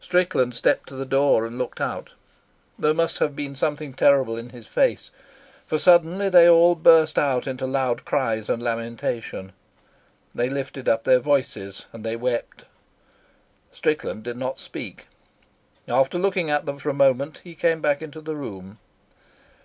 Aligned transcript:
Strickland 0.00 0.56
stepped 0.56 0.88
to 0.88 0.96
the 0.96 1.06
door 1.06 1.46
and 1.46 1.56
looked 1.56 1.80
out. 1.80 2.10
There 2.76 2.92
must 2.92 3.18
have 3.20 3.36
been 3.36 3.54
something 3.54 3.94
terrible 3.94 4.36
in 4.36 4.50
his 4.50 4.66
face, 4.66 5.12
for 5.68 5.78
suddenly 5.78 6.28
they 6.28 6.48
all 6.48 6.74
burst 6.74 7.16
out 7.16 7.46
into 7.46 7.64
loud 7.64 8.04
cries 8.04 8.48
and 8.48 8.60
lamentation. 8.60 9.52
They 10.34 10.50
lifted 10.50 10.88
up 10.88 11.04
their 11.04 11.20
voices 11.20 11.86
and 11.92 12.02
they 12.02 12.16
wept. 12.16 12.64
Strickland 13.70 14.24
did 14.24 14.36
not 14.36 14.58
speak. 14.58 15.06
After 15.86 16.18
looking 16.18 16.50
at 16.50 16.66
them 16.66 16.78
for 16.78 16.90
a 16.90 16.92
moment, 16.92 17.40
he 17.44 17.54
came 17.54 17.80
back 17.80 18.02
into 18.02 18.20
the 18.20 18.34
room. 18.34 18.80